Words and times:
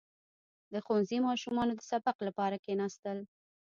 •د 0.73 0.75
ښوونځي 0.85 1.17
ماشومانو 1.27 1.73
د 1.75 1.81
سبق 1.91 2.17
لپاره 2.27 2.55
کښېناستل. 2.63 3.17